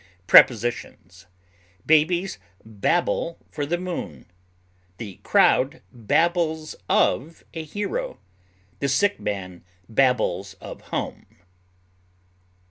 [0.25, 1.27] Prepositions:
[1.85, 4.25] Babies babble for the moon;
[4.97, 8.17] the crowd babbles of a hero;
[8.79, 11.27] the sick man babbles of home.